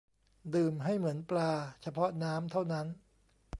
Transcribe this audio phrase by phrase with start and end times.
[0.55, 1.51] ดื่มให้เหมือนปลา
[1.81, 2.87] เฉพาะน้ำเท่านั้น